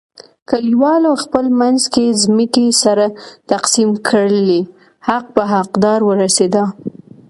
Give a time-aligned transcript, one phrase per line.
[0.49, 3.05] کلیوالو خپل منځ کې ځمکې سره
[3.51, 4.61] تقسیم کړلې،
[5.07, 6.63] حق په حق دار ورسیدا.